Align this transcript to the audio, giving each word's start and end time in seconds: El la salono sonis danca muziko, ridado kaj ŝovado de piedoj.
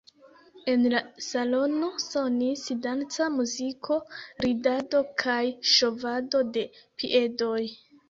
El 0.71 0.85
la 0.93 1.01
salono 1.25 1.89
sonis 2.05 2.65
danca 2.87 3.29
muziko, 3.37 4.01
ridado 4.49 5.05
kaj 5.25 5.39
ŝovado 5.77 6.47
de 6.61 6.69
piedoj. 6.83 7.59